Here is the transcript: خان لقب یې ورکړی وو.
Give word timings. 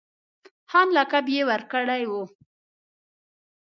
خان 0.69 0.87
لقب 0.97 1.25
یې 1.35 1.41
ورکړی 1.49 2.03
وو. 2.09 2.23